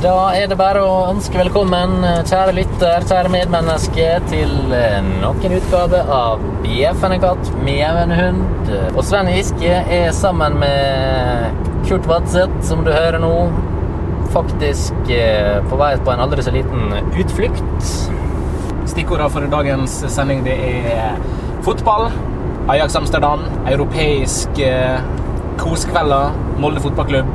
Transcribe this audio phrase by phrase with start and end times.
[0.00, 4.54] Da er det bare å ønske velkommen, kjære lytter, kjære medmenneske, til
[5.20, 8.72] nok en utgave av Bjeffende katt, mjauende hund.
[8.96, 13.34] Og Sven Giske er sammen med Kurt Vadseth, som du hører nå,
[14.34, 18.19] faktisk eh, på vei på en aldri så liten utflukt.
[18.90, 20.56] Stikkordene for dagens sending det
[20.90, 21.18] er
[21.62, 22.08] fotball,
[22.70, 24.98] Ajax Amsterdam, europeisk eh,
[25.60, 27.28] kosekvelder, Molde fotballklubb.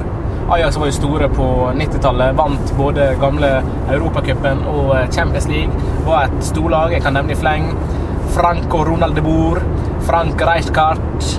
[0.52, 1.46] Ajax var jo store på
[1.80, 2.36] 90-tallet.
[2.38, 3.50] Vant både gamle
[3.90, 5.88] Europacupen og Champions League.
[6.06, 6.94] Var et storlag.
[6.94, 7.72] Jeg kan nevne i fleng.
[8.36, 9.64] Frank og Ronald de Boer.
[10.06, 11.30] Frank Reichkart.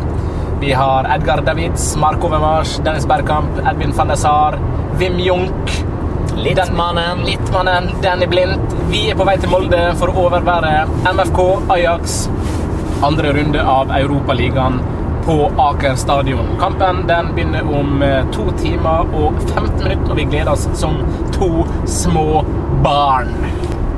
[0.61, 4.59] Vi har Edgar Davids, Mark Overmars, Dennis Bergkamp, Edvin van der Sar,
[4.99, 5.77] Wim Jonk.
[6.37, 7.19] Littmannen.
[7.25, 8.77] Littmannen, Danny Blindt.
[8.91, 10.73] Vi er på vei til Molde for å overvære
[11.09, 11.41] MFK
[11.73, 12.19] Ajax.
[13.07, 14.77] Andre runde av Europaligaen
[15.25, 16.53] på Aker stadion.
[16.61, 21.01] Kampen den begynner om eh, to timer og 15 minutter, og vi gleder oss som
[21.35, 22.45] to små
[22.85, 23.33] barn.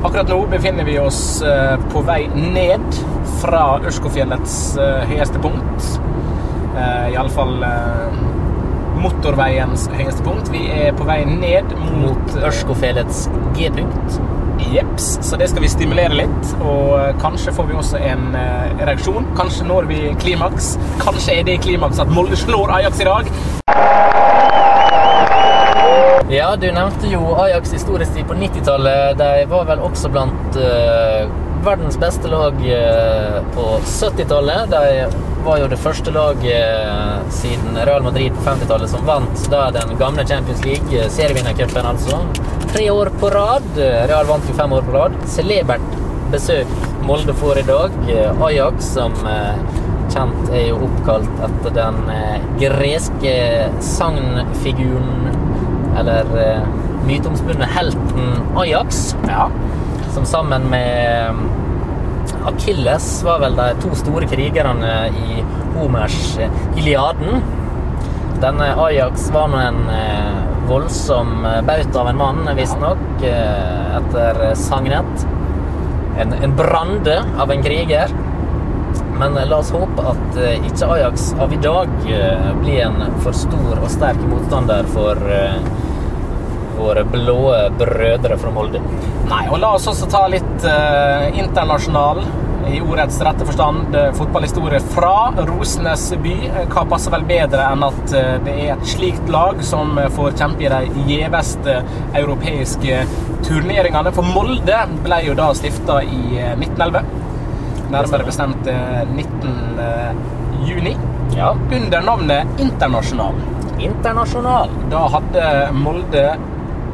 [0.06, 3.02] Akkurat nå befinner vi oss eh, på vei ned
[3.42, 5.94] fra Ørskogfjellets eh, høyeste punkt.
[6.78, 7.56] Iallfall
[9.02, 10.50] motorveiens høyeste punkt.
[10.52, 14.18] Vi er på vei ned mot Ørskogfjellets G-punkt.
[14.72, 16.52] Jeps, så det skal vi stimulere litt.
[16.60, 19.28] Og kanskje får vi også en uh, reaksjon.
[19.38, 20.74] Kanskje når vi klimaks.
[21.02, 23.32] Kanskje er det klimaks at Molde slår Ajax i dag.
[26.28, 29.16] Ja, du nevnte jo Ajax historisk tid på 90-tallet.
[29.16, 31.24] De var vel også blant uh,
[31.64, 34.74] verdens beste lag uh, på 70-tallet.
[34.74, 39.68] De var jo det første laget uh, siden Real Madrid på 50-tallet som vant da
[39.74, 42.20] den gamle Champions League, serievinnercupen altså.
[42.68, 43.68] Tre år på rad.
[44.10, 45.14] Real vant jo fem år på rad.
[45.32, 45.94] Celebert
[46.32, 46.74] besøk
[47.08, 47.94] Molde får i dag.
[48.44, 49.14] Ajax, som
[50.12, 52.02] kjent er jo oppkalt etter den
[52.60, 53.32] greske
[53.80, 55.30] sagnfiguren
[55.96, 56.28] eller
[57.08, 58.28] myteomspunne helten
[58.60, 59.14] Ajax.
[59.30, 59.48] Ja.
[60.12, 61.40] Som sammen med
[62.46, 65.42] Akilles var vel de to store krigerne i
[65.74, 66.38] Homers
[66.76, 67.42] Iliaden.
[68.42, 70.38] Denne Ajax var nå en uh,
[70.68, 75.26] voldsom baut av en mann, visstnok, etter sagnet.
[76.20, 78.12] En, en brande av en kriger.
[79.18, 80.36] Men la oss håpe at
[80.68, 81.90] ikke Ajax av i dag
[82.60, 85.18] blir en for stor og sterk motstander for
[86.78, 87.40] våre blå
[87.78, 88.82] brødre fra Molde.
[89.28, 92.22] Nei, og la oss også ta litt eh, internasjonal,
[92.68, 96.34] i ordets rette forstand, uh, fotballhistorie fra Rosenes by.
[96.68, 100.66] Hva passer vel bedre enn at uh, det er et slikt lag som får kjempe
[100.66, 101.78] i de gjeveste
[102.18, 103.00] europeiske
[103.46, 104.12] turneringene?
[104.16, 106.20] For Molde ble jo da stifta i
[106.58, 107.14] 1911.
[107.88, 109.54] Nærmere bestemt 19.
[110.68, 110.92] juni.
[111.38, 111.54] Ja.
[111.72, 113.38] Under navnet Internasjonal.
[113.80, 114.74] Internasjonal.
[114.92, 116.26] Da hadde Molde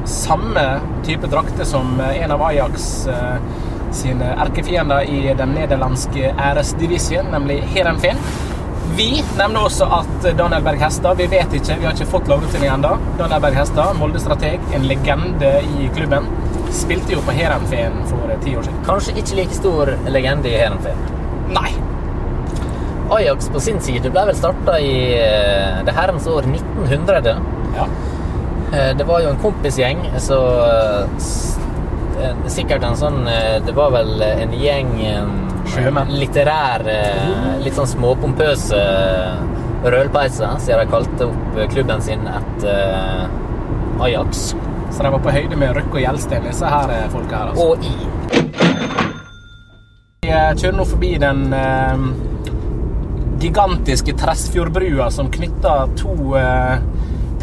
[0.05, 0.65] samme
[1.07, 3.07] type drakter som en av Ajax
[3.95, 8.19] sine erkefiender i den nederlandske æresdivisjonen, nemlig Heerenveen.
[8.97, 12.71] Vi nevner også at Daniel Berg Hestad Vi vet ikke, vi har ikke fått lagoppstilling
[12.77, 12.93] ennå.
[13.19, 16.29] Daniel Berg Hestad, Molde-strateg, en legende i klubben.
[16.75, 18.85] Spilte jo på Heerenveen for ti år siden.
[18.87, 21.03] Kanskje ikke like stor legende i Heerenveen.
[21.55, 21.73] Nei.
[23.15, 24.95] Ajax på sin side ble vel starta i
[25.87, 27.35] det herrens år 1900.
[27.75, 27.89] Ja.
[28.99, 30.39] Det var jo en kompisgjeng, så
[32.49, 33.21] Sikkert en sånn
[33.67, 34.93] Det var vel en gjeng
[35.75, 36.13] Sjømenn.
[36.21, 36.99] litterære,
[37.65, 38.81] litt sånn småpompøse
[39.85, 43.29] rølpeiser, siden de kalte opp klubben sin etter
[44.05, 44.55] Ajax.
[44.91, 47.49] Så de var på høyde med Røkke og Gjelsten, disse her folka her.
[47.51, 47.65] altså.
[47.65, 47.95] Og i.
[50.25, 52.05] Vi kjører nå forbi den eh,
[53.43, 56.79] gigantiske Tresfjordbrua som knytter to eh,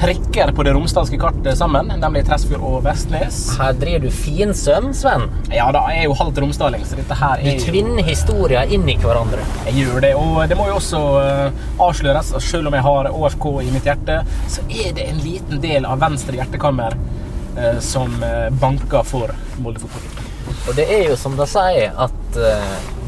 [0.02, 3.36] prikker på det romsdalske kartet sammen, nemlig Tresfjord og Vestnes.
[3.60, 5.28] Her driver du finsøm, Sven.
[5.54, 8.90] Ja da, jeg er jo halvt romsdaling, så dette her er jo tvinner historier inn
[8.90, 9.46] i hverandre.
[9.68, 13.12] Jeg gjør det, og det må jo også eh, avsløres at selv om jeg har
[13.12, 14.18] ÅFK i mitt hjerte,
[14.50, 19.86] så er det en liten del av venstre hjertekammer eh, som eh, banker for Molde
[19.86, 20.30] fotballklubb.
[20.66, 22.42] Og det er jo som de sier, at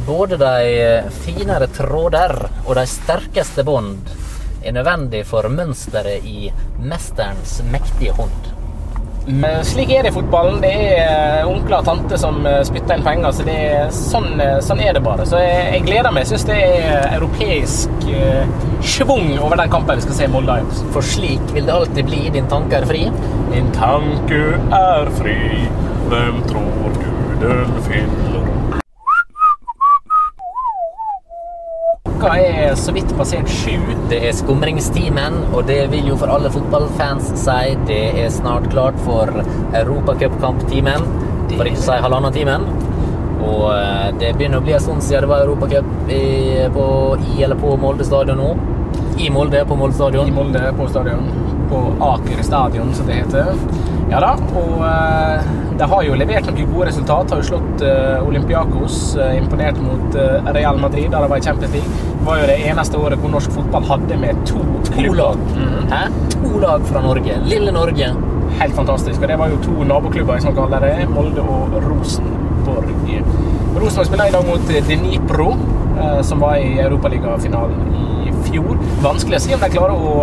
[0.06, 2.34] både de finere tråder
[2.66, 4.14] og de sterkeste bånd
[4.64, 6.50] er nødvendig for mønsteret i
[6.82, 8.54] mesterens mektige hånd.
[9.26, 10.58] Men slik er det i fotballen.
[10.64, 13.32] Det er onkler og tanter som eh, spytter inn penger.
[13.32, 15.28] Så det er, sånn, eh, sånn er det bare.
[15.30, 16.26] Så jeg, jeg gleder meg.
[16.26, 18.44] Jeg syns det er europeisk eh,
[18.84, 20.84] schwung over den kampen vi skal se i Molde Ajax.
[20.96, 22.22] For slik vil det alltid bli.
[22.36, 23.06] Din tanke er fri.
[23.54, 24.44] Din tanke
[24.76, 25.40] er fri,
[26.12, 27.10] hvem tror du
[27.46, 28.33] den finner?
[33.18, 33.78] Passert sju.
[34.12, 38.98] Det er skumringstimen, og det vil jo for alle fotballfans si det er snart klart
[39.06, 39.32] for
[39.80, 41.08] europacupkamptimen.
[41.54, 42.68] For ikke å si halvannen timen.
[43.44, 46.24] Og eh, det begynner å bli en stund siden det var Europacup i,
[46.74, 46.86] på,
[47.34, 48.54] i eller på Molde stadion nå.
[49.20, 50.30] I Molde, på Molde stadion.
[50.30, 51.28] I Molde på stadion.
[51.70, 51.84] På
[52.14, 53.54] Aker stadion, som det heter.
[54.12, 57.34] Ja da, og uh, de har jo levert noen gode resultat.
[57.34, 60.18] Har jo slått uh, Olympiakos, uh, imponert mot
[60.54, 62.02] Real Madrid da de var i Champions League.
[62.14, 64.62] Det var jo det eneste året hvor norsk fotball hadde med to
[64.94, 65.40] To lag.
[65.58, 65.88] Mm.
[65.92, 66.04] Hæ?
[66.32, 67.40] To lag fra Norge.
[67.50, 68.14] Lille Norge.
[68.60, 69.22] Helt fantastisk.
[69.22, 71.10] Og det var jo to naboklubber, som kaller det.
[71.10, 72.92] Molde og Rosenborg.
[73.74, 75.56] Rosenborg spiller i dag mot Dnipro,
[76.22, 77.96] som var i Europaligafinalen
[78.28, 78.78] i fjor.
[79.02, 80.14] Vanskelig å si om de klarer å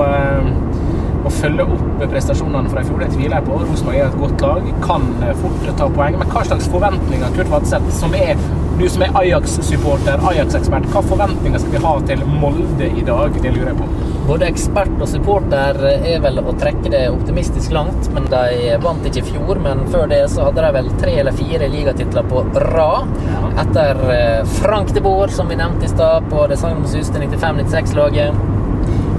[1.24, 3.04] å følge opp prestasjonene fra i fjor.
[3.04, 3.60] Det tviler jeg på.
[3.64, 5.06] Rosenborg er et godt lag, kan
[5.42, 6.18] fort ta poeng.
[6.20, 8.36] Men hva slags forventninger, Kurt Vadseth, som er
[8.80, 13.34] du som er Ajax-supporter, Ajax-ekspert, hva forventninger skal vi ha til Molde i dag?
[13.36, 13.88] Det lurer jeg på.
[14.30, 18.08] Både ekspert og supporter er vel å trekke det optimistisk langt.
[18.14, 21.36] men De vant ikke i fjor, men før det så hadde de vel tre eller
[21.36, 23.12] fire ligatitler på rad.
[23.60, 28.40] Etter eh, Frank de Boer, som vi nevnte i stad, på det sagnomsuste 95-96-laget.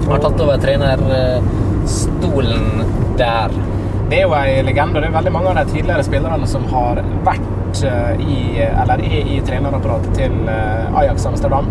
[0.07, 1.51] Har tatt over trener eh,
[1.91, 2.83] stolen
[3.19, 3.53] der.
[4.11, 4.99] Det er jo ei legende.
[4.99, 9.29] Det er veldig mange av de tidligere spillerne som har vært eh, i, eller er
[9.35, 11.69] i trenerapparatet til eh, Ajax Amsterdam.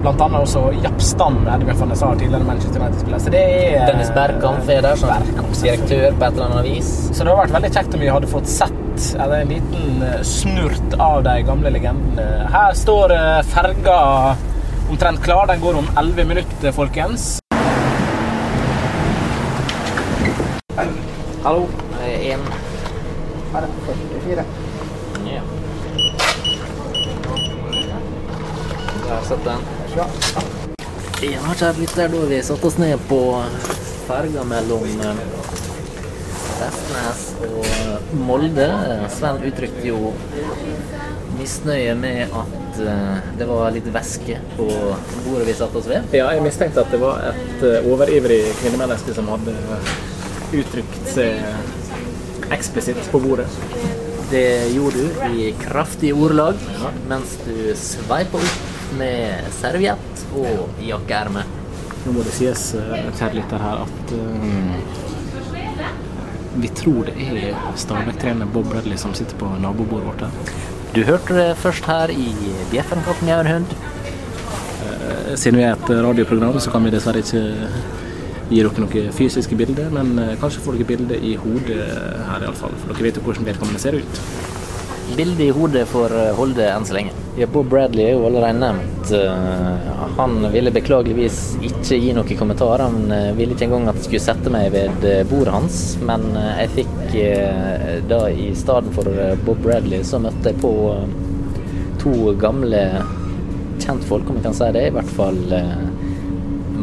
[0.00, 3.24] Blant annet også Japp Stam, Edvin van Sar, tidligere Manchester United-spiller.
[3.24, 5.26] Så det er Dennis Bergkamp er der som
[5.58, 6.94] direktør på et eller annet vis.
[7.10, 10.16] Så det har vært veldig kjekt om vi hadde fått sett eller en liten eh,
[10.30, 12.30] snurt av de gamle legendene.
[12.54, 13.18] Her står
[13.50, 14.00] ferga
[14.86, 15.50] omtrent klar.
[15.50, 17.39] Den går om 11 minutter, folkens.
[21.42, 21.68] Hallo.
[22.04, 22.40] Én.
[23.52, 24.44] Her er 44.
[25.24, 25.42] Ja.
[29.08, 29.60] Der satt den.
[31.22, 33.20] Ja, litt der da vi satt oss ned på
[34.04, 35.22] ferga mellom eh,
[36.60, 38.68] Vestnes og Molde.
[39.16, 40.12] Sven uttrykte jo
[41.38, 44.68] misnøye med at eh, det var litt væske på
[45.24, 46.12] bordet vi satte oss ved.
[46.12, 49.56] Ja, jeg mistenkte at det var et eh, overivrig kvinnemenneske som hadde
[50.52, 53.46] uttrykt seg eksplisitt på bordet.
[54.30, 55.06] Det gjorde du
[55.42, 56.90] i kraftige ordelag ja.
[57.10, 61.42] mens du sveipa opp med serviett og jakkeerme.
[62.04, 64.76] Nå må det sies, eh, kjære lytter her, at uh,
[66.62, 70.32] vi tror det er Stabæk-trener Bob Bradley som sitter på nabobordet vårt her.
[70.94, 72.30] Du hørte det først her i
[72.72, 73.74] Bjeffenkatten Jaurenhund.
[74.80, 77.44] Uh, siden vi er et radioprogram, så kan vi dessverre ikke
[78.50, 81.84] gir dere noen fysiske bilder, men eh, kanskje får dere bilder i hodet
[82.26, 82.74] her iallfall.
[82.82, 84.22] For dere vet jo hvordan vedkommende ser ut.
[85.10, 87.14] Bildet i hodet får eh, holde enn så lenge.
[87.38, 89.12] Ja, Bob Bradley er jo allerede nevnt.
[89.14, 91.38] Eh, han ville beklageligvis
[91.70, 92.90] ikke gi noen kommentarer.
[92.90, 95.80] Han ville ikke engang at jeg skulle sette meg ved bordet hans.
[96.06, 97.16] Men jeg fikk
[98.10, 99.08] da i stedet for
[99.46, 100.74] Bob Bradley, så møtte jeg på
[102.02, 102.82] to gamle
[103.80, 104.88] kjentfolk, om jeg kan si det.
[104.90, 105.40] I hvert fall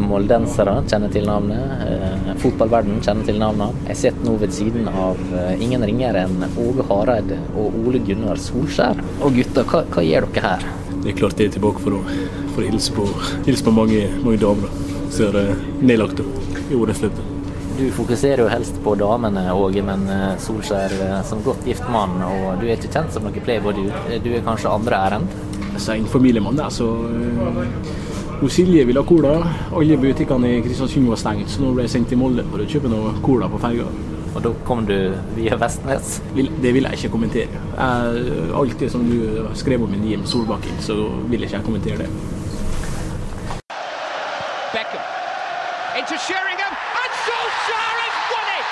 [0.08, 2.38] moldensere kjenner til navnet.
[2.42, 3.76] Fotballverdenen fotballverden kjenner til navnet.
[3.88, 8.40] Jeg sitter nå ved siden av eh, ingen ringere enn Åge Hareide og Ole Gunnar
[8.42, 9.00] Solskjær.
[9.22, 10.68] Og gutter, hva, hva, gjør dere her?
[11.04, 12.02] Det er klart jeg er tilbake for å,
[12.56, 13.08] for å hilse, på,
[13.48, 14.72] hilse, på, mange, mange damer
[15.14, 17.22] som er nedlagt i årets løp.
[17.78, 20.08] Du fokuserer jo helst på damene, Åge, men
[20.42, 20.96] Solskjær
[21.30, 24.18] som godt gift mann, og du er ikke kjent som noen playboy, du.
[24.26, 25.38] Du er kanskje andre ærend?
[25.78, 26.74] Er en familiemann, der,
[28.38, 29.32] og Silje ville ha cola.
[29.74, 32.70] Alle butikkene i Kristiansund var stengt, så nå ble jeg sendt til Molde for å
[32.70, 33.88] kjøpe noe cola på ferga.
[34.38, 34.98] Og da kom du
[35.34, 36.20] via Vestnes?
[36.36, 37.50] Det vil jeg ikke kommentere.
[37.74, 39.18] Jeg, alt det som du
[39.58, 40.94] skrev om min Jim Solbakken, så
[41.32, 42.10] vil jeg ikke kommentere det.
[44.76, 45.02] Beckham.
[45.98, 48.68] Into Sheringham, and Solskjaer has won it!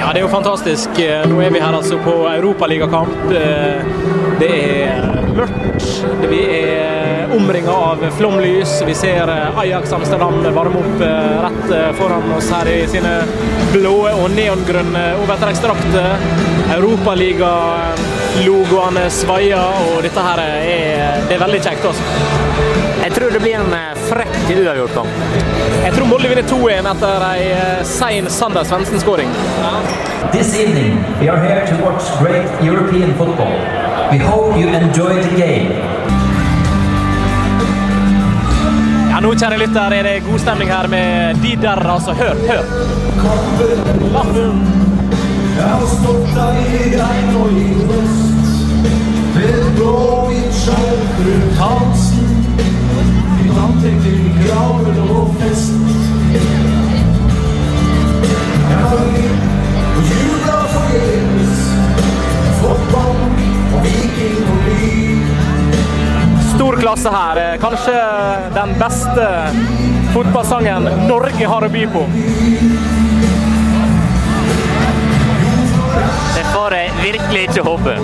[0.00, 0.90] Ja, det er jo fantastisk.
[1.28, 3.20] Nå er vi her altså på europaligakamp.
[4.38, 5.02] Det er
[5.36, 5.84] mørkt.
[6.28, 8.82] Vi er omringa av flomlys.
[8.86, 13.22] Vi ser Ajax Amsterdam varme opp eh, rett eh, foran oss her i sine
[13.72, 16.16] blå og neongrønne overtrekksdrakter.
[16.76, 20.60] Europaliga-logoene svaier, og dette her er,
[21.28, 21.84] det er veldig kjekt.
[21.88, 22.02] Også.
[23.06, 25.18] Jeg tror det blir en eh, frekk uavgjort kamp.
[25.84, 27.44] Jeg tror Molde vinner 2-1 etter ei
[27.86, 29.30] sein Sander Svendsen-skåring.
[30.32, 33.54] This evening we are here to watch great European football.
[34.10, 35.70] We hope you enjoy the game.
[39.12, 42.10] Ja, nå kjære lytter, er det god stemning her med de der, altså.
[42.12, 42.62] Hør, hør!
[45.62, 45.78] Har
[66.96, 67.52] klasse her.
[67.52, 67.92] Eh, kanskje
[68.54, 69.48] den beste
[70.14, 72.06] fotballsangen Norge har å by på.
[76.36, 77.96] Det får jeg virkelig ikke håpe.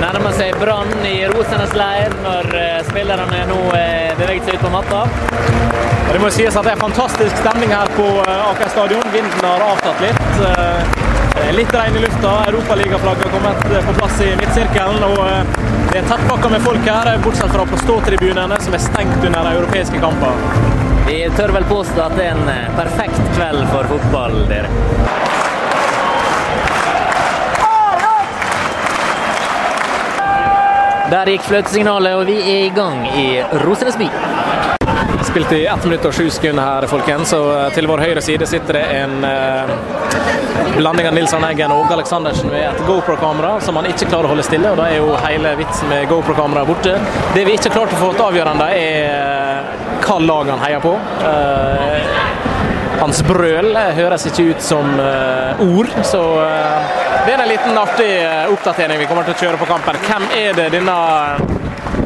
[0.00, 2.19] Nærmer seg brann i rosenes leir
[3.10, 3.56] spillerne nå
[4.18, 5.00] beveget seg ut på matta.
[6.12, 9.02] Det må sies at det er fantastisk stemning her på eh, Aker stadion.
[9.10, 10.28] Vinden har avtatt litt.
[10.46, 10.98] Eh,
[11.56, 12.30] Litt regn i lufta.
[12.50, 15.02] Europaligaflagget har kommet eh, på plass i midtsirkelen.
[15.08, 15.58] og eh,
[15.90, 19.56] Det er tettpakka med folk her, bortsett fra på ståtribunene, som er stengt under de
[19.58, 20.46] europeiske kamper.
[21.08, 24.70] Vi tør vel påstå at det er en eh, perfekt kveld for fotball, dere.
[31.10, 34.06] Der gikk fløtesignalet, og vi er i gang i Rosenes by.
[35.26, 37.32] Spilt i 1 minutt og 7 sekunder her, folkens.
[37.34, 39.72] Og eh, til vår høyre side sitter det en eh,
[40.76, 44.30] blanding av Nils Arne Eggen og Åge Aleksandersen med et GoPro-kamera som han ikke klarer
[44.30, 44.70] å holde stille.
[44.70, 46.94] og Da er jo hele vitsen med GoPro-kameraet borte.
[47.34, 50.94] Det vi ikke klarte å få til avgjørende, er eh, hva lag han heier på.
[51.26, 52.10] Eh,
[53.02, 57.78] hans brøl eh, høres ikke ut som eh, ord, så eh, det er en liten
[57.78, 59.98] artig eh, oppdatering vi kommer til å kjøre på kampen.
[60.06, 60.94] Hvem er det denne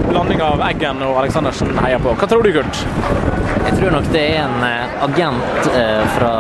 [0.09, 2.15] blandinga av Eggen og Aleksandersen heier på?
[2.19, 2.83] Hva tror du, Kurt?
[3.65, 6.33] Jeg tror nok det er en eh, agent eh, fra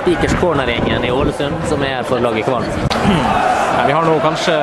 [0.00, 2.68] Spikers Corner-gjengen i Ålesund som er for laget Kvalm.
[3.78, 4.54] Ja, vi har nå kanskje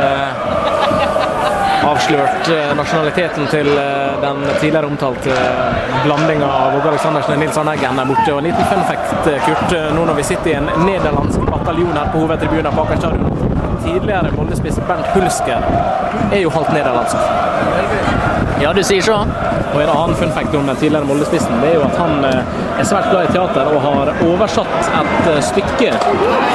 [1.86, 5.36] avslørt eh, nasjonaliteten til eh, den tidligere omtalte
[6.04, 8.34] blandinga av Åge Aleksandersen og Nils Arne Eggen der borte.
[8.34, 11.46] Og en liten fun fact, eh, Kurt, eh, nå når vi sitter i en nederlandsk
[11.52, 13.30] bataljon her på hovedtribunen på Aker stadion.
[13.86, 15.70] Tidligere Molde-spiss Bernt Hulsker
[16.34, 18.45] er jo halvt nederlandsk.
[18.62, 19.16] Ja, du sier så.
[19.76, 22.54] Og en annen fun fact om den tidligere Molde-spissen det er jo at han eh,
[22.80, 25.90] er svært glad i teater og har oversatt et eh, stykke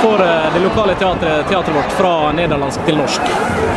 [0.01, 3.29] for eh, det lokale teatret, teatret vårt fra nederlandsk til norsk.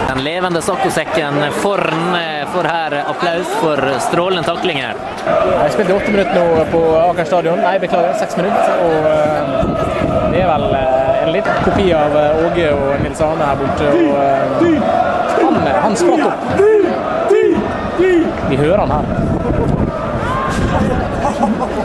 [0.07, 2.15] Den levende saccosekken Forn
[2.53, 4.99] får her applaus for strålende takling her.
[5.25, 7.63] Jeg har spilt i åtte minutter nå på Aker stadion.
[7.65, 8.71] Nei, beklager, seks minutter.
[8.87, 12.15] Og det er vel en liten kopi av
[12.45, 13.91] Åge og Nils Arne her borte.
[13.97, 16.92] Og han, han skvatt opp.
[18.49, 19.05] Vi hører han her.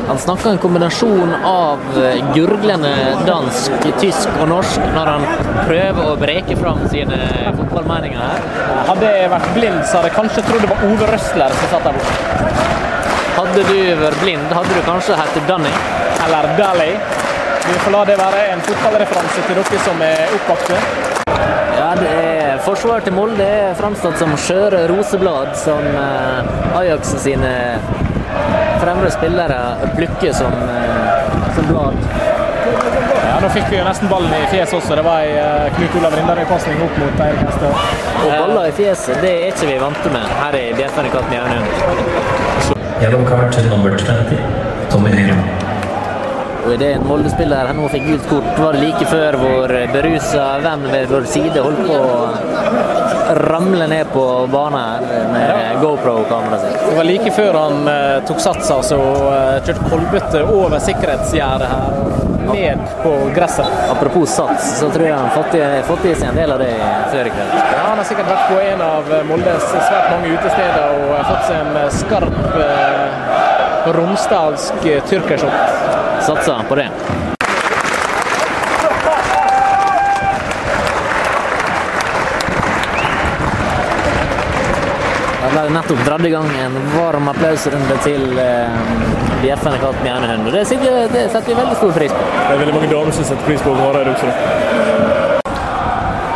[0.08, 2.92] Han snakker en kombinasjon av eh, gurglende
[3.26, 5.26] dansk, tysk og norsk når han
[5.66, 7.18] prøver å breke fram sine
[7.58, 8.46] fotballmeninger her.
[8.88, 11.88] Hadde jeg vært blind, så hadde jeg kanskje trodd det var Ove Røsler som satt
[11.88, 12.14] der borte.
[13.38, 15.74] Hadde du vært blind, hadde du kanskje hett Danny.
[16.26, 16.90] Eller Dally.
[17.68, 20.80] Vi får la det være en fotballreferanse til dere som er oppvakte.
[21.78, 22.27] Ja, det er
[22.64, 27.52] Forsvaret til Molde er framstått som skjøre roseblad som eh, Ajax sine
[28.82, 32.00] fremre spillere plukker som, eh, som blad.
[33.28, 34.96] Ja, Nå fikk vi jo nesten ballen i fjeset også.
[34.98, 37.86] Det var ei eh, Knut Olav Rindarøy-pasning opp mot Eirik Hestad.
[38.24, 42.76] Og baller i fjeset, det er ikke vi vante med her i Katten i Ørnhund.
[42.98, 44.42] Yellow card to number 20,
[44.90, 45.57] Tommy Hayden.
[46.68, 50.82] Og idet en Molde-spiller nå fikk gult kort, var det like før vår berusa venn
[50.92, 56.82] ved vår side holdt på å ramle ned på banen med GoPro-kameraet sitt.
[56.90, 61.72] Det var like før han eh, tok sats altså, og eh, kjørte kolbøtte over sikkerhetsgjerdet
[61.72, 63.80] her ned på gresset.
[63.88, 66.72] Apropos sats, så tror jeg han fått i, fått i seg en del av det
[67.14, 67.56] før i kveld.
[67.56, 71.48] Ja, han har sikkert vært på en av Moldes svært mange utesteder og eh, fått
[71.48, 76.07] seg en skarp eh, romsdalsk eh, tyrkershot.
[76.26, 76.90] Satser på det.
[85.42, 88.80] Da ble det nettopp dratt i gang en varm applausrunde til eh,
[89.42, 90.48] Bjeffer'n Katten i Ørnhund.
[90.50, 92.25] Og det, sitter- det setter vi veldig stor pris på.
[92.34, 94.32] Det er veldig mange damer som setter pris på å være her også.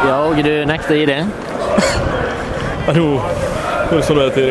[0.06, 1.20] Ja, og du nekter å gi det?
[2.82, 4.46] Ja, nå er det sånn at det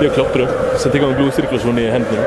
[0.00, 0.46] det å klatre,
[0.80, 2.24] sette i gang blodsirkulasjonen i hendene.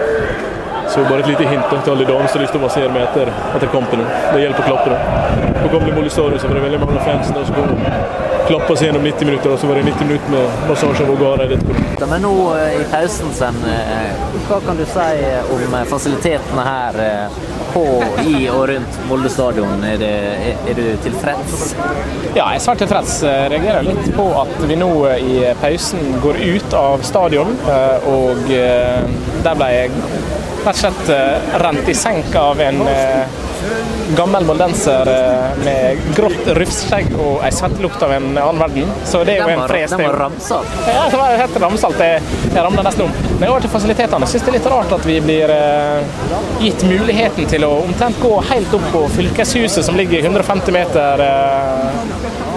[0.90, 3.06] Så bare et lite hint til alle damer som har lyst til å massere meg
[3.10, 4.02] etter, etter kampen.
[4.34, 4.96] Det hjelper å klappe.
[4.96, 5.52] da.
[5.60, 8.76] På gamle Molde stadion så var det veldig mange fans der som kom og klappa
[8.76, 12.08] seg gjennom 90 minutter, og så var det 90 minutter med massasje av Hareide etterpå.
[12.10, 15.08] Men nå eh, i pausen, Sven, eh, hva kan du si
[15.54, 17.38] om eh, fasilitetene her eh,
[17.76, 17.84] på,
[18.26, 19.86] i og rundt Molde stadion?
[19.86, 20.12] Er, det,
[20.72, 21.76] er, du tilfreds?
[22.34, 23.20] Ja, jeg er svært tilfreds.
[23.28, 28.10] Jeg reagerer litt på at vi nå eh, i pausen går ut av stadion, eh,
[28.10, 29.94] og eh, der ble jeg
[30.66, 33.38] rett og slett eh, rent i senk av en eh,
[34.18, 38.92] gammel moldenser eh, med grått rufsskjegg og ei svettelukt av en annen verden.
[39.06, 39.94] Så det er jo en fres.
[39.94, 40.78] den var ramsalt.
[40.88, 42.04] ja, det var helt ramsalt.
[42.04, 42.24] Jeg,
[42.54, 43.14] jeg ramla nesten om.
[43.40, 44.30] Men over til fasilitetene.
[44.30, 45.54] Syns det er litt rart at vi blir
[46.60, 51.26] gitt muligheten til å omtrent gå helt opp på fylkeshuset som ligger 150 meter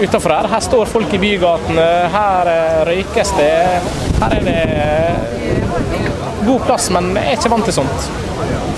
[0.01, 0.49] utenfor her.
[0.51, 2.53] Her står folk i bygatene, her
[2.89, 3.53] røykes det.
[4.19, 5.42] Her er det
[6.45, 8.07] god plass, men jeg er ikke vant til sånt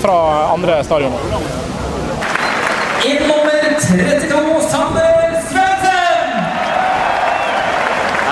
[0.02, 0.16] fra
[0.52, 1.18] andre stadioner.
[3.06, 6.32] Inn nummer 32, Sander Svendsen!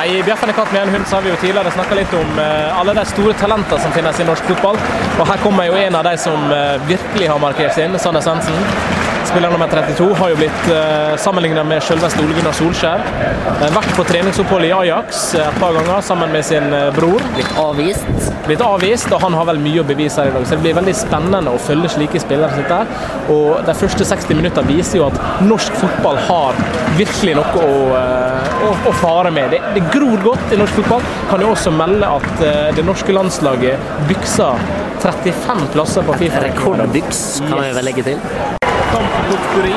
[0.05, 2.79] I Bjeffende katt med en hund så har vi jo tidligere snakka litt om eh,
[2.79, 4.81] alle de store talentene som finnes i norsk fotball.
[5.19, 8.25] Og her kommer jo en av de som eh, virkelig har markert seg inn, Sander
[8.25, 9.04] Svendsen.
[9.25, 13.03] Spiller nummer 32 har jo blitt uh, sammenlignet med selveste Ole Gunnar Solskjær.
[13.45, 17.23] Eh, vært på treningsopphold i Ajax eh, et par ganger sammen med sin eh, bror.
[17.37, 18.31] Blitt avvist.
[18.47, 20.47] Blitt avvist, og han har vel mye å bevise her i dag.
[20.47, 22.91] Så det blir veldig spennende å følge slike spillere sitt der.
[23.33, 26.59] Og de første 60 minuttene viser jo at norsk fotball har
[26.99, 29.55] virkelig noe å, eh, å, å fare med.
[29.55, 31.07] Det, det gror godt i norsk fotball.
[31.31, 34.69] Kan jo også melde at eh, det norske landslaget bykser
[35.05, 36.45] 35 plasser på Fifa.
[36.45, 38.63] Rekordbyks, kan vi vel legge til.
[38.95, 39.75] Kampdokteri.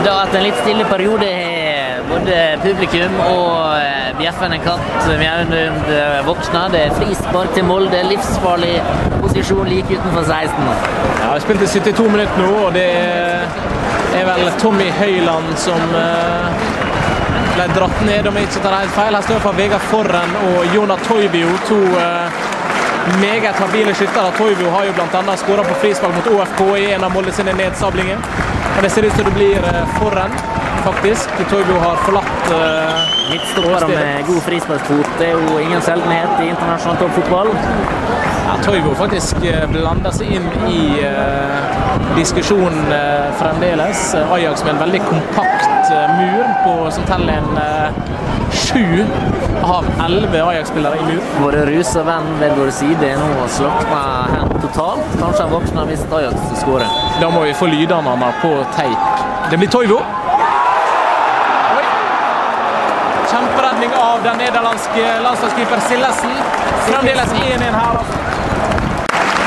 [0.00, 1.30] har vært en litt stille periode
[2.10, 6.64] både publikum og eh, bjeffende katt mjauende voksne.
[6.74, 8.74] Det er frispark til Molde, livsfarlig
[9.20, 10.72] posisjon like utenfor 16.
[11.20, 12.88] Ja, vi spilte 72 minutter nå, og det
[14.20, 16.68] er vel Tommy Høiland som eh,
[17.54, 19.16] ble dratt ned, om jeg ikke tar helt feil.
[19.16, 22.29] Her står iallfall Vegard Forren og Jona Toibio, to eh,
[23.20, 24.32] meget habile skyttere.
[24.38, 25.36] Toivo har jo bl.a.
[25.36, 28.18] skåra på frispark mot OFK i en av Molde sine nedsablinger.
[28.74, 30.30] Men det ser ut som det blir foran, Forren,
[30.84, 31.30] faktisk.
[31.50, 36.98] Toivo har forlatt uh, Midtstoppere med god frisparkfot det er jo ingen sjeldenhet i internasjonal
[37.02, 37.52] toppfotball.
[38.46, 41.60] Ja, Toivo faktisk eh, blander seg inn i uh,
[42.16, 44.14] diskusjonen uh, fremdeles.
[44.34, 47.90] Ajax med en veldig kompakt eh, mur på, som teller en eh,
[48.52, 49.04] sju
[49.62, 51.20] av elleve Ajax-spillere i mur.
[51.42, 54.02] Våre rusa venn ved vår side er nå slokna
[54.34, 55.04] hen totalt.
[55.20, 56.98] Kanskje han våkner hvis Ajax skårer.
[57.20, 59.22] Da må vi få lydene på teip.
[59.50, 60.00] Det blir Toivo.
[61.76, 61.84] Oi.
[63.32, 66.36] Kjemperedning av den nederlandske landslagskeeper Sillesen.
[66.88, 68.29] Fremdeles 1-1 her.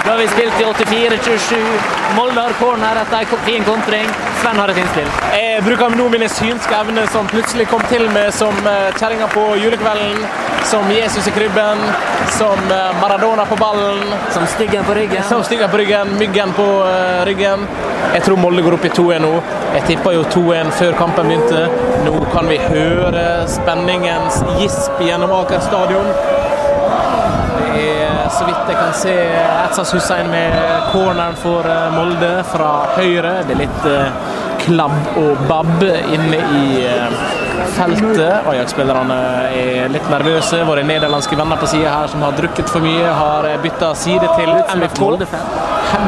[0.05, 1.55] Da har vi spilt i 84-27.
[2.15, 4.07] Molde har corner etter en fin kontring.
[4.41, 5.07] Sven har et innspill.
[5.31, 9.45] Jeg bruker nå mine synske evner som plutselig kom til meg som eh, kjerringa på
[9.61, 10.25] julekvelden,
[10.67, 11.79] som Jesus i krybben,
[12.35, 14.03] som eh, Maradona på ballen,
[14.35, 15.23] Som styggen på ryggen.
[15.29, 17.63] som Styggen på ryggen, Myggen på eh, ryggen.
[18.13, 19.33] Jeg tror Molde går opp i 2-1 nå.
[19.77, 21.63] Jeg tippa jo 2-1 før kampen begynte.
[22.03, 26.11] Nå kan vi høre spenningens gisp gjennom Aker stadion.
[27.73, 28.02] Det er,
[28.33, 29.13] så vidt jeg kan se,
[29.65, 30.55] Etsas Hussein med
[30.91, 33.35] corneren for eh, Molde fra høyre.
[33.47, 34.31] Det er litt eh,
[34.63, 37.17] klabb og babb inne i eh,
[37.75, 38.47] feltet.
[38.49, 39.19] Ajax-spillerne
[39.51, 40.63] er litt nervøse.
[40.67, 44.51] Våre nederlandske venner på sida her som har drukket for mye, har bytta side til
[44.79, 45.03] MFK.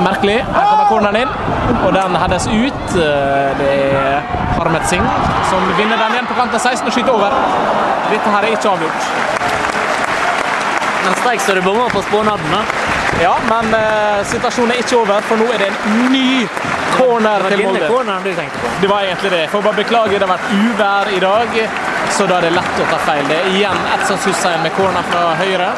[0.02, 0.40] Merkelig.
[0.50, 1.34] Her kommer corneren inn,
[1.86, 2.96] og den heades ut.
[2.96, 4.26] Det er
[4.58, 5.06] Harmet Singh
[5.52, 7.38] som vinner den igjen på kant av 16 og skyter over.
[8.10, 9.35] Dette her er ikke avgjort.
[11.06, 12.56] Men streik så du bommer på spånaden.
[13.22, 16.48] Ja, men uh, situasjonen er ikke over, for nå er det en ny
[16.98, 17.80] corner til Molde.
[17.80, 18.72] Det var denne du tenkte på.
[18.82, 19.44] Det var egentlig det.
[19.54, 21.60] Får bare beklage, det har vært uvær i dag,
[22.18, 23.30] så da er det lett å ta feil.
[23.30, 25.70] Det er igjen Etsas Hussein med corner fra høyre.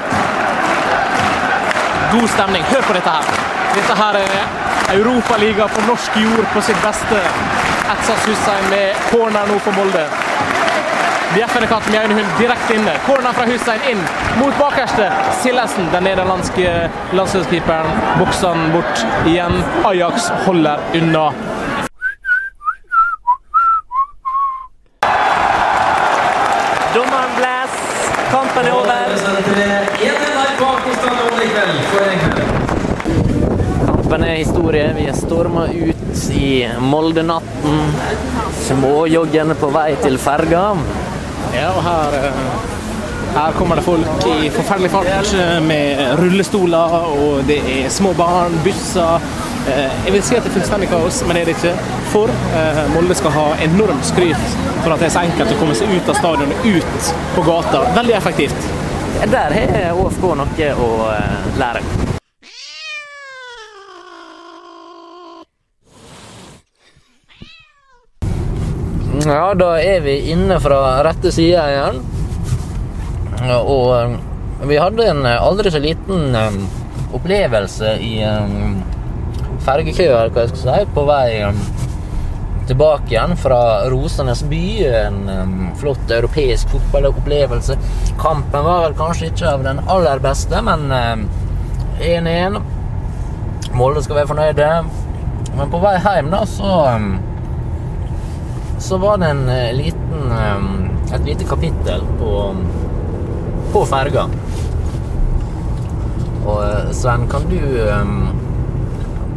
[2.13, 2.63] God stemning.
[2.71, 3.43] Hør på dette her.
[3.75, 7.19] Dette her er Europaliga på norsk jord på sitt beste.
[7.91, 10.07] Etsas Hussein med corner nå for Molde.
[11.35, 12.93] Bjeffende katt med øynehund direkte inne.
[13.05, 14.01] Corner fra Hussein inn
[14.39, 15.09] mot bakerste.
[15.41, 19.59] Sillesen, den nederlandske landslagskeeperen, bokser bort igjen.
[19.85, 21.25] Ajax holder unna.
[26.95, 27.67] Dommeren blåser.
[28.31, 28.97] Kampen er over.
[33.85, 34.93] Kampen er historie.
[34.95, 37.79] Vi er storma ut i Molde-natten.
[38.67, 40.63] Småjoggende på vei til ferga.
[41.55, 42.31] Ja, og her, eh,
[43.35, 48.57] her kommer det folk i forferdelig fart eh, med rullestoler, og det er små barn,
[48.65, 49.21] busser.
[49.67, 51.73] Eh, Jeg vil si at det er fullstendig kaos, men det er det ikke.
[52.11, 52.31] For
[52.93, 56.09] Molde skal ha enormt skryt for at det er så enkelt å komme seg ut
[56.13, 57.83] av stadionet, ut på gata.
[57.97, 58.69] Veldig effektivt.
[59.31, 60.93] Der har ÅFK noe å
[61.59, 61.83] lære.
[69.27, 71.97] Ja, da er vi inne fra rette sida igjen.
[73.59, 74.13] Og eh,
[74.69, 76.55] vi hadde en eh, aldri så liten eh,
[77.17, 78.13] opplevelse i,
[79.65, 81.27] fergekø, eller hva jeg skal si, på vei
[82.67, 83.59] tilbake igjen fra
[83.91, 84.63] Rosenes by.
[85.03, 85.21] En
[85.81, 87.75] flott europeisk fotballopplevelse.
[88.21, 91.27] Kampen var vel kanskje ikke av den aller beste, men um,
[91.99, 92.59] 1-1.
[93.75, 94.71] Molde skal være fornøyde.
[95.57, 96.75] Men på vei hjem, da, så
[98.79, 100.67] Så var det en eh, liten um,
[101.13, 102.33] et lite kapittel på,
[103.73, 104.27] på ferga.
[106.47, 107.59] Og eh, Sven, kan du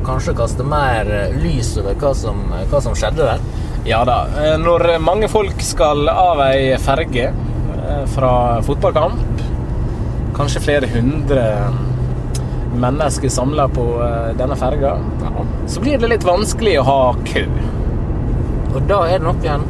[0.07, 3.43] kanskje kaste mer eh, lys over hva som, hva som skjedde der?
[3.89, 4.23] Ja da.
[4.43, 8.33] eh, Når mange folk skal av ei ferge eh, fra
[8.67, 9.45] fotballkamp,
[10.37, 11.45] kanskje flere hundre
[12.81, 14.95] mennesker samla på eh, denne ferga,
[15.71, 17.47] så blir det litt vanskelig å ha kø.
[18.75, 19.67] Og da er det noen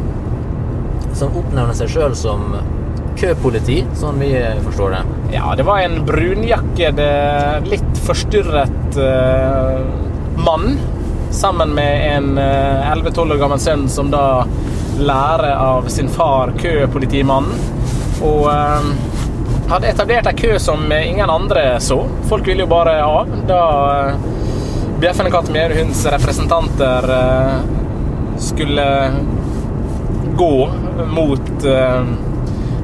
[1.16, 2.54] som oppnevner seg sjøl som
[3.20, 4.30] køpoliti, sånn vi
[4.64, 5.00] forstår det.
[5.34, 9.82] Ja, det var en brunjakket, eh, litt forstyrret uh,
[10.40, 10.78] mann
[11.34, 14.46] sammen med en uh, 11-12 år gammel sønn som da
[15.00, 17.68] lærer av sin far, køpolitimannen.
[18.24, 19.10] Og uh,
[19.70, 22.00] hadde etablert ei kø som ingen andre så.
[22.28, 23.28] Folk ville jo bare av.
[23.46, 23.62] Da
[23.94, 24.14] eh,
[25.00, 27.52] Bjeffende katt Mjærhunds representanter eh,
[28.40, 29.12] skulle
[30.36, 30.70] gå
[31.14, 32.04] mot eh,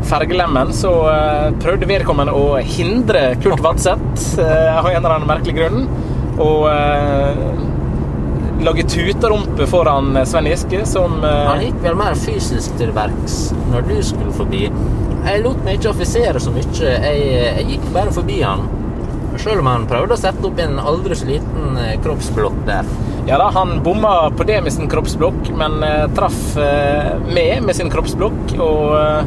[0.03, 5.57] fergelemmen, så eh, prøvde vedkommende å hindre Kurt Vadseth eh, av en eller annen merkelig
[5.57, 5.87] grunn.
[6.37, 6.67] Og
[8.61, 11.47] lage tuterumpe foran Sven Giske, som uh...
[11.49, 13.39] Han gikk vel mer fysisk til verks
[13.71, 14.67] når du skulle forbi.
[14.67, 16.67] Jeg lot meg ikke affisere så mye.
[16.77, 18.67] Jeg, jeg gikk bare forbi han.
[19.41, 22.93] Selv om han prøvde å sette opp en aldri så liten kroppsblokk der.
[23.27, 27.75] Ja da, han bomma på det med sin kroppsblokk, men uh, traff uh, meg med
[27.75, 28.53] sin kroppsblokk.
[28.63, 29.25] Og uh,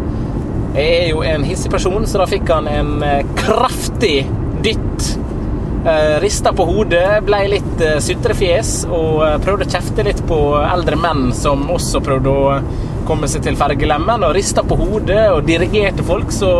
[0.77, 2.93] jeg er jo en hissig person, så da fikk han en
[3.35, 4.21] kraftig
[4.63, 5.09] dytt.
[5.83, 10.99] Uh, Rista på hodet, ble litt uh, sutrefjes og prøvde å kjefte litt på eldre
[10.99, 12.53] menn som også prøvde å
[13.09, 16.53] komme seg til fergelemmen, og rista på hodet og dirigerte folk, så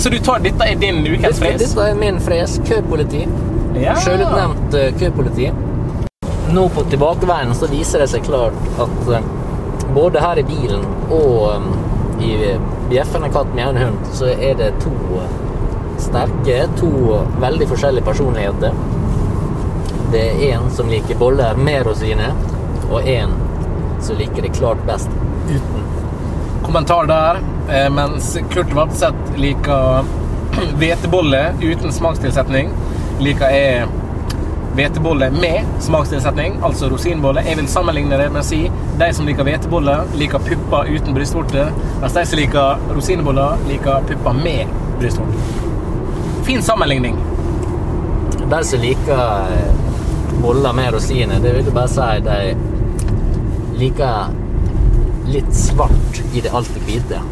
[0.00, 1.58] Så du tar dette i din ukens Dette, fres?
[1.64, 2.54] dette er min fres.
[2.68, 3.26] Køpoliti.
[3.82, 3.98] Ja.
[4.00, 5.50] Sjølutnevnt køpoliti.
[6.52, 9.26] Nå på tilbakeveien så viser det seg klart at eh,
[9.94, 11.68] både her i bilen og eh,
[12.26, 12.32] i
[12.90, 15.36] Bjeffende katt en hund, så er det to eh,
[16.02, 16.90] sterke, to
[17.38, 18.74] veldig forskjellige personligheter.
[20.10, 22.34] Det er en som liker boller med rosiner,
[22.90, 23.36] og en
[24.02, 25.12] som liker det klart best
[25.46, 25.86] uten.
[26.66, 27.38] kommentar der.
[27.94, 30.04] Mens Kurt Vadseth liker
[30.80, 32.74] hvetebolle uten smakstilsetning,
[33.22, 33.99] liker jeg
[34.74, 37.42] hvetebolle med smakstilsetning, altså rosinbolle.
[37.46, 38.60] Jeg vil sammenligne det med å si
[39.00, 41.66] de som liker hveteboller, liker pupper uten brystvorte,
[42.02, 45.46] mens de som liker rosinboller, liker pupper med brystvorte.
[46.46, 47.18] Fin sammenligning.
[48.50, 49.24] De som liker
[49.56, 49.74] eh,
[50.42, 52.38] boller med rosiner, det vil jeg bare si de
[53.80, 57.22] liker litt svart i det alltid hvite.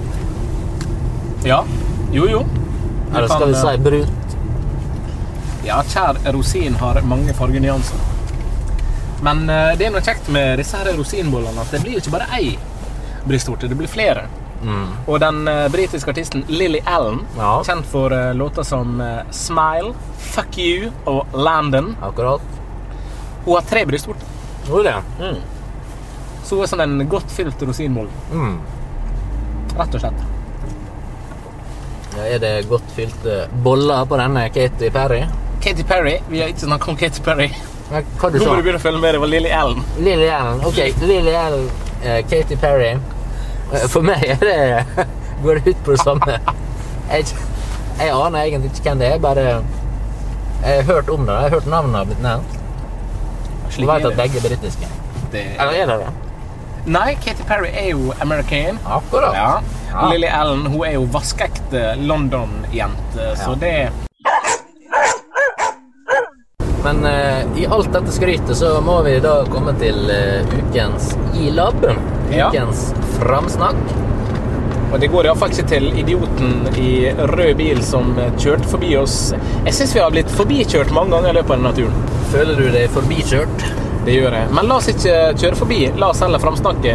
[1.46, 1.62] Ja.
[2.12, 2.44] Jo, jo.
[3.10, 4.17] Du Eller skal kan, vi eh, si brunt?
[5.68, 8.00] Ja, kjær rosin har mange fargenyanser.
[9.22, 12.28] Men eh, det er noe kjekt med disse her rosinbollene at det blir ikke bare
[12.38, 12.54] ei
[13.28, 14.22] brystvorte, det blir flere.
[14.62, 14.86] Mm.
[15.06, 17.50] Og den uh, britiske artisten Lily Allen, Ja.
[17.66, 19.92] kjent for eh, låter som eh, Smile,
[20.32, 22.40] Fuck You og Landon, Akkurat.
[23.44, 24.24] hun har tre brystvorter.
[24.68, 24.96] Jo, det.
[26.44, 28.56] Så hun er som en godt fylt rosinbolle, Mm.
[29.78, 30.24] rett og slett.
[32.16, 35.22] Ja, er det godt fylte boller på denne Katy Perry?
[35.60, 36.18] Katy Perry.
[36.28, 37.48] Vi har ikke snakket om Katy Perry.
[37.90, 39.14] Hva du Nå må du begynne å følge med.
[39.14, 39.84] Det var Lily Allen.
[39.98, 40.60] Lily Allen.
[40.68, 41.70] Ok, Lily Allen,
[42.04, 42.90] eh, Katy Perry.
[43.72, 45.06] Eh, For meg er det
[45.42, 46.38] går det ut på det samme.
[47.10, 47.24] Jeg,
[47.98, 49.44] jeg aner egentlig ikke hvem det er, bare
[50.58, 51.32] jeg har hørt om det.
[51.34, 52.56] Jeg har hørt navnet blitt nevnt.
[53.70, 54.16] Slik Jeg vet er at det.
[54.22, 54.88] begge er britiske.
[55.32, 56.12] Det- Eller er det det?
[56.88, 58.78] Nei, Katy Perry er jo American.
[58.86, 59.34] Akkurat.
[59.34, 59.60] Ja.
[59.92, 60.08] Ja.
[60.10, 63.54] Lily Allen hun er jo vaskeekte London-jente, så Ja.
[63.60, 63.72] det
[66.84, 71.82] Men eh, i alt dette skrytet så må vi da komme til eh, ukens i-lab.
[72.30, 72.50] Ja.
[72.50, 73.80] Ukens framsnakk.
[74.88, 79.18] Og det går iallfall ikke til idioten i rød bil som kjørte forbi oss.
[79.66, 82.14] Jeg syns vi har blitt forbikjørt mange ganger i løpet av denne turen.
[82.32, 83.66] Føler du deg forbikjørt?
[84.06, 84.48] Det gjør jeg.
[84.56, 85.82] Men la oss ikke kjøre forbi.
[86.00, 86.94] La oss heller framsnakke.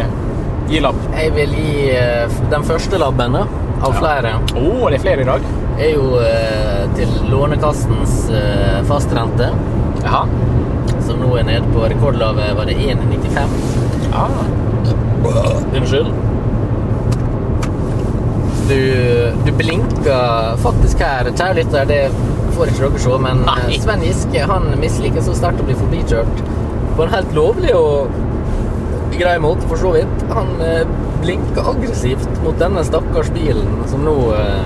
[0.70, 0.98] Gi labb.
[1.14, 3.44] Jeg vil gi eh, den første labben da,
[3.84, 4.38] av flere.
[4.58, 5.46] Å, det er flere i dag.
[5.78, 9.48] Er jo eh, til Lånekassens eh, fastrente,
[10.04, 10.24] Jaha.
[11.04, 13.58] som nå er nede på rekordlave Var det 1,95?
[14.12, 14.28] Ja.
[15.74, 16.12] Unnskyld.
[18.68, 18.78] Du,
[19.44, 21.88] du blinker faktisk her, kjære lytter.
[21.88, 22.02] Det
[22.54, 23.58] får ikke dere se, men Nei.
[23.66, 26.44] eh, Sven Giske han misliker så sterkt å bli forbikjørt
[26.94, 28.14] på en helt lovlig og
[29.18, 30.24] grei måte, for så vidt.
[30.34, 30.84] Han eh,
[31.24, 34.64] blinker aggressivt mot denne stakkars bilen som nå eh,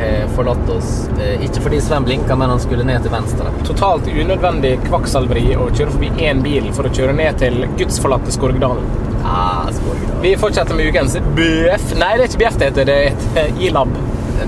[0.00, 1.08] har forlatt oss.
[1.20, 3.52] Eh, ikke fordi Sven blinka, men han skulle ned til venstre.
[3.68, 8.86] Totalt unødvendig kvakksalveri å kjøre forbi én bil for å kjøre ned til gudsforlatte Skorgdalen.
[9.24, 10.20] Ah, Skorgdalen.
[10.22, 11.90] Vi fortsetter med ukens BF.
[12.00, 13.96] Nei, det er ikke BF det heter, det heter ILAB.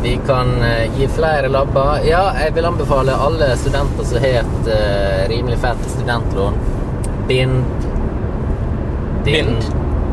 [0.03, 2.05] Vi kan eh, gi flere labber.
[2.07, 6.61] Ja, jeg vil anbefale alle studenter som har et eh, rimelig fett studentlån.
[7.29, 7.89] Bind
[9.25, 9.65] Bind?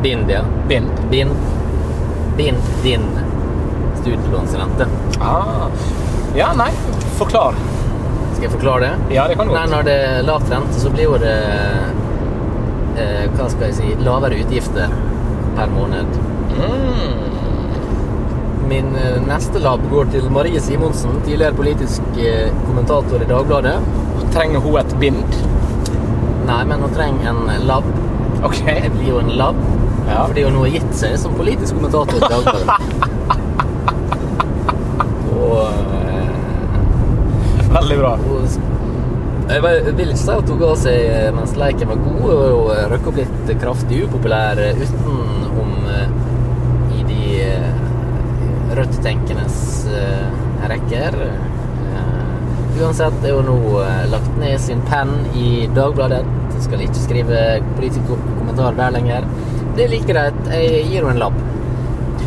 [0.02, 0.40] Bind, ja.
[0.68, 0.90] Bind.
[1.10, 1.30] Bind.
[2.36, 3.25] Bind
[4.10, 4.86] din studielånsrente.
[5.20, 5.68] Ah.
[6.36, 6.70] Ja, nei.
[7.18, 7.54] Forklar.
[8.34, 9.14] Skal jeg forklare det?
[9.14, 9.70] Ja, det kan Nei, godt.
[9.72, 11.36] når det er lavt rente, så blir jo det
[13.00, 14.92] eh, Hva skal jeg si Lavere utgifter
[15.56, 16.18] per måned.
[16.52, 17.14] Mm.
[18.68, 23.78] Min eh, neste lab går til Marie Simonsen, tidligere politisk eh, kommentator i Dagbladet.
[24.36, 25.40] Trenger hun et bind?
[26.46, 27.88] Nei, men hun trenger en lab.
[28.44, 28.82] Okay.
[28.84, 29.64] Jeg blir jo en lab.
[30.06, 30.26] Ja.
[30.26, 33.12] Fordi hun har gitt seg som politisk kommentator i Dagbladet.
[35.36, 36.32] Og eh,
[37.76, 38.12] Veldig bra.
[38.16, 38.58] Og,
[39.46, 39.62] jeg
[39.94, 43.20] vil ikke si at hun ga seg eh, mens leken var god, og røkk opp
[43.20, 46.08] litt kraftig upopulær eh, utenom eh,
[46.98, 47.84] i de eh,
[48.74, 49.60] rødt-tenkendes
[49.94, 50.26] eh,
[50.72, 51.20] rekker.
[51.22, 56.24] Eh, Uansett er hun nå eh, lagt ned sin penn i Dagbladet.
[56.66, 57.40] Skal ikke skrive
[57.76, 59.28] politisk kommentar der lenger.
[59.76, 60.38] Det er like greit.
[60.50, 61.38] Jeg gir henne en labb.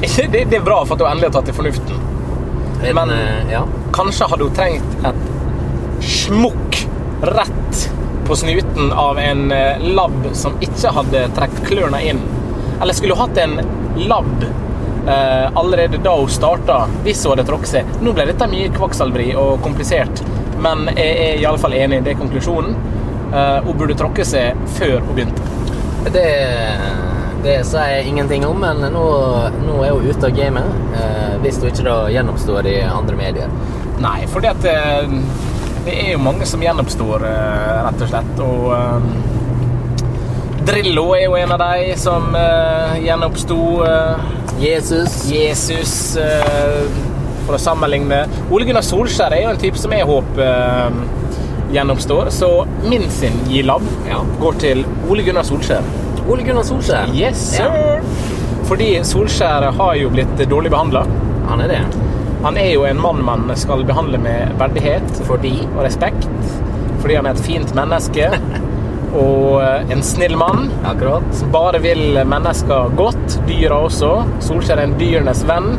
[0.02, 2.00] Det, det er bra for at hun endelig har tatt til fornuften.
[2.84, 3.64] En, Men- eh, ja.
[3.96, 6.84] Kanskje hadde hun trengt et smukk
[7.22, 7.82] rett
[8.28, 12.22] på snuten av en eh, labb som ikke hadde trukket klørne inn.
[12.82, 13.58] Eller skulle hun hatt en
[14.08, 17.92] labb eh, allerede da hun starta, hvis hun hadde tråkket seg.
[18.06, 20.24] Nå ble dette mye kvakksalveri og komplisert,
[20.64, 22.78] men jeg er i alle fall enig i det er konklusjonen.
[23.34, 25.56] Eh, hun burde tråkke seg før hun begynte.
[26.14, 26.28] Det,
[27.44, 29.04] det sier jeg ingenting om, men nå,
[29.66, 30.74] nå er hun ute av gamet.
[31.00, 33.54] Eh, hvis hun ikke da gjenoppstår i andre medier.
[34.04, 35.14] Nei, fordi at eh,
[35.86, 38.42] det er jo mange som gjenoppstår, eh, rett og slett.
[38.44, 39.28] Og eh,
[40.70, 43.60] Drillo er jo en av de som uh, gjenoppsto.
[43.88, 44.28] eh,
[44.60, 45.24] Jesus.
[45.32, 46.84] Jesus, eh,
[47.48, 48.26] for å sammenligne.
[48.52, 51.00] Ole Gunnar Solskjær er jo en type som jeg håper eh,
[51.74, 52.30] gjenoppstår.
[52.36, 52.52] Så
[52.92, 54.20] min sin gi-lab Ja.
[54.44, 55.88] går til Ole Gunnar Solskjær.
[56.30, 57.10] Ole Gunnar Solskjær.
[57.16, 57.70] Yes, Ja!
[58.70, 61.06] Fordi Solskjær har jo blitt dårlig behandla.
[61.50, 61.80] han er det.
[62.44, 66.28] Han er jo en mann man skal behandle med verdighet Fordi og respekt.
[67.02, 68.30] Fordi han er et fint menneske
[69.24, 70.70] og eh, en snill mann.
[70.86, 71.26] Akkurat.
[71.36, 73.40] Som bare vil mennesker godt.
[73.50, 74.12] Dyra også.
[74.46, 75.74] Solskjær er en dyrenes venn.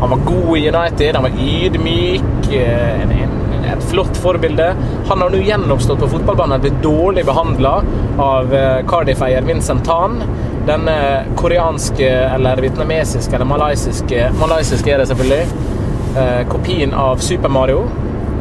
[0.00, 2.48] Han var god i United, han var ydmyk.
[2.50, 3.36] eh, En, en,
[3.72, 4.70] et flott forbilde.
[5.08, 7.74] Han har nå gjenoppstått på fotballbanen blitt dårlig behandla
[8.22, 10.20] av eh, Cardiff-eier Vincent Tan.
[10.66, 10.96] Denne
[11.36, 15.70] koreanske eller vietnamesiske eller malaysiske Malaysiske er det selvfølgelig.
[16.16, 17.88] eh, kopien av Super Mario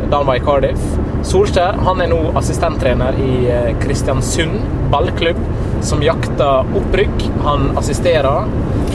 [0.09, 0.81] da han var i Cardiff.
[1.23, 4.59] Solskjær han er nå assistenttrener i eh, Kristiansund
[4.91, 5.39] ballklubb,
[5.83, 7.25] som jakter opprykk.
[7.45, 8.47] Han assisterer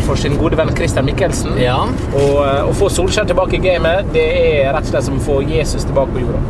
[0.07, 1.59] for sin gode venn Christian Michelsen.
[1.61, 1.81] Ja.
[2.14, 5.25] Og eh, å få Solskjær tilbake i gamet, det er rett og slett som å
[5.25, 6.42] få Jesus tilbake på jorda.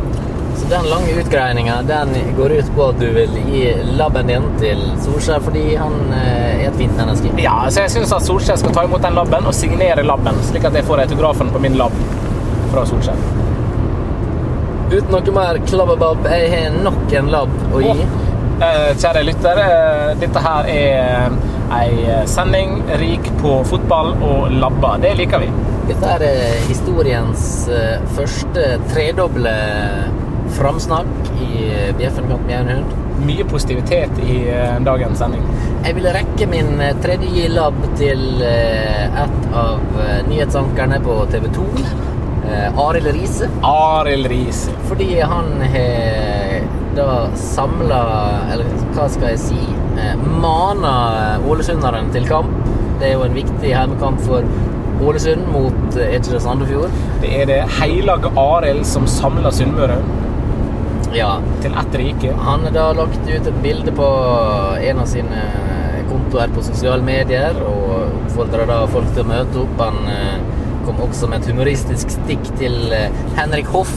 [0.57, 3.63] Så den lange utgreininga den går ut på at du vil gi
[3.97, 7.33] labben din til Solskjær fordi han eh, er et fint menneske.
[7.41, 10.65] Ja, så jeg syns at Solskjær skal ta imot den labben og signere labben, slik
[10.69, 11.97] at jeg får autografen på min labb
[12.73, 13.27] fra Solskjær.
[14.87, 17.95] Uten noe mer klabbebab, jeg har nok en labb å gi.
[18.05, 18.26] Eh,
[18.57, 21.35] kjære lytter, eh, dette her er
[21.77, 25.01] ei sending rik på fotball og labber.
[25.03, 25.49] Det liker vi.
[25.87, 29.53] Dette er eh, historiens eh, første tredoble
[30.57, 32.95] framsnakk i BFN Bjeffen katt med.
[33.27, 35.45] Mye positivitet i eh, dagens sending.
[35.85, 41.47] Jeg vil rekke min eh, tredje labb til eh, et av eh, nyhetsankerne på TV
[41.55, 41.67] 2.
[42.47, 43.49] Eh, Arild Riise.
[43.67, 44.75] Arild Riise.
[44.89, 46.46] Fordi han har
[46.97, 48.01] da samla
[48.53, 49.59] Eller hva skal jeg si?
[49.97, 52.53] Eh, mana ålesunderen til kamp.
[52.99, 54.45] Det er jo en viktig hjemmekamp for
[55.07, 56.93] Ålesund mot eh, er ikke det Sandefjord.
[57.21, 59.99] Det er det hellige Arild som samler Sunnmøre
[61.15, 61.37] Ja.
[61.61, 62.33] til ett rike.
[62.45, 64.07] Han har da lagt ut et bilde på
[64.89, 65.43] en av sine
[66.09, 69.81] kontoer på sosiale medier og oppfordrer da folk til å møte opp.
[69.81, 70.39] Han eh,
[70.87, 73.93] kom også med et humoristisk stikk til eh, Henrik Hoff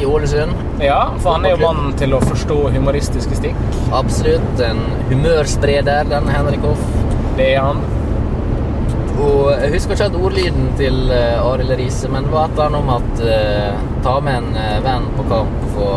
[0.00, 0.52] i Ålesund.
[0.82, 3.58] Ja, for han er jo mannen til å forstå humoristiske stikk.
[3.96, 6.82] Absolutt en humørspreder, den Henrik Hoff.
[7.36, 7.82] Det er han.
[9.16, 12.82] Og jeg husker ikke helt ordlyden til uh, Arild Riise, men var et eller annet
[12.82, 15.90] om at uh, ta med en uh, venn på kamp og få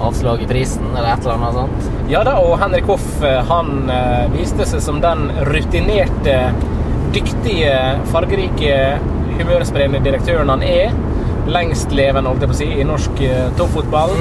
[0.00, 1.88] avslag i prisen, eller et eller annet sånt.
[2.10, 6.38] Ja da, og Henrik Hoff eh, han uh, viste seg som den rutinerte,
[7.14, 7.74] dyktige,
[8.12, 8.76] fargerike,
[9.40, 10.94] humørspredende direktøren han er.
[11.50, 14.12] Lengstlevende, holdt jeg på å si, i norsk eh, toppfotball.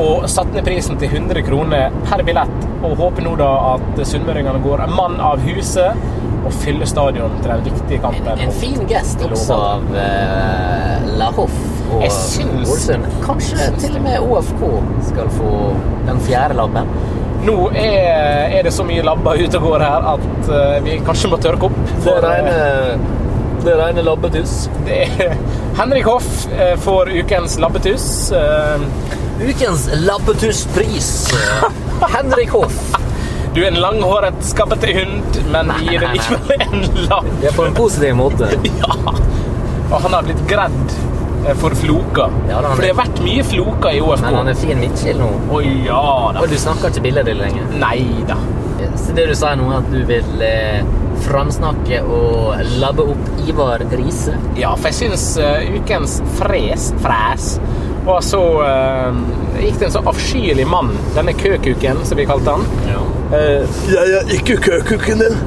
[0.00, 2.68] Og satte ned prisen til 100 kroner per billett.
[2.84, 6.00] Og håper nå da at sunnmøringene går mann av huset
[6.44, 8.26] og fyller stadion til den viktige kampen.
[8.34, 11.54] En, en fin gest også av uh, La Hoff
[11.94, 13.06] og syns- Ålesund.
[13.24, 14.64] Kanskje til og med ÅFK
[15.08, 15.52] skal få
[16.08, 16.90] den fjerde labben.
[17.44, 21.32] Nå er, er det så mye labber ute og går her at uh, vi kanskje
[21.32, 21.80] må tørke opp.
[22.04, 22.98] For, Det regner,
[23.64, 24.54] det rene labbetuss.
[24.86, 25.36] Det er
[25.78, 28.08] Henrik Hoff eh, får ukens labbetuss.
[28.32, 28.88] Eh,
[29.40, 31.08] Ukens labbetusspris.
[32.16, 32.76] Henrik Hoff.
[33.54, 37.26] Du er en langhåret, skabbete hund, men vi gir deg ikke en lapp.
[37.40, 38.50] Det er på en positiv måte.
[38.80, 38.94] Ja.
[39.94, 40.94] Og han har blitt gredd
[41.46, 42.32] eh, for floker.
[42.48, 44.24] Ja, da, han for det har vært mye floker i OFK.
[44.24, 45.28] Men han er fin midtskill nå.
[45.54, 46.00] Oh, ja
[46.34, 46.42] da.
[46.42, 47.68] Og du snakker ikke billedlig lenger.
[47.82, 48.38] Nei da.
[48.98, 50.86] Så det du sier nå, er at du vil eh,
[51.24, 54.36] framsnakke og labbe opp Ivar Grise?
[54.60, 57.48] Ja, for jeg syns uh, ukens fres, fræs,
[58.04, 59.20] var så uh,
[59.58, 62.64] Gikk det en så avskyelig mann, denne køkuken, som vi kalte han.
[62.90, 63.02] Ja.
[63.32, 65.38] Uh, Jeg er ikke køkuken din.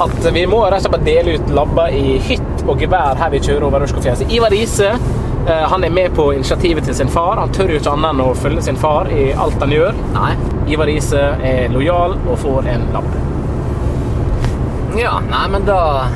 [0.00, 3.40] at vi må rett og slett dele ut labber i hytt og gevær her vi
[3.44, 4.30] kjører over Ørskogfjellet.
[4.32, 7.36] Ivar Riise eh, han er med på initiativet til sin far.
[7.42, 9.98] Han tør jo ikke annet enn å følge sin far i alt han gjør.
[10.14, 10.32] Nei.
[10.72, 13.10] Ivar Riise er lojal og får en labb.
[14.96, 16.08] Ja, nei, men da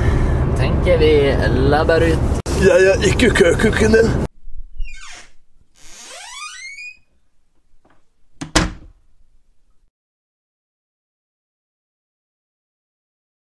[0.58, 1.12] tenker vi
[1.72, 4.25] labber ut Jeg er ikke køkukken din.